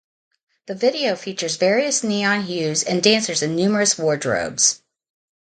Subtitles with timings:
[0.65, 4.81] The video features various neon hues and dancers in numerous wardrobes.